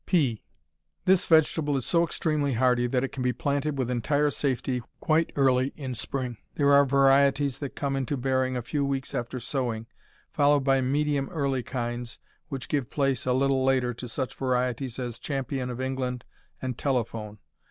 [0.07, 0.41] Pea
[1.05, 5.31] This vegetable is so extremely hardy that it can be planted with entire safety quite
[5.35, 6.37] early in spring.
[6.55, 9.85] There are varieties that come into bearing a few weeks after sowing,
[10.33, 12.17] followed by medium early kinds,
[12.47, 16.23] which give place, a little later, to such varieties as Champion of England
[16.63, 17.37] and Telephone.